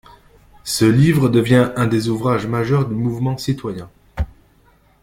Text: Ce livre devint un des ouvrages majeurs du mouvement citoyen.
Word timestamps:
Ce 0.63 0.83
livre 0.83 1.29
devint 1.29 1.73
un 1.75 1.85
des 1.85 2.09
ouvrages 2.09 2.47
majeurs 2.47 2.87
du 2.87 2.95
mouvement 2.95 3.37
citoyen. 3.37 3.87